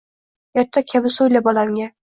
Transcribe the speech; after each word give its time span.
Ertak 0.61 0.89
kabi 0.95 1.13
so’yla 1.19 1.45
bolamga 1.51 1.91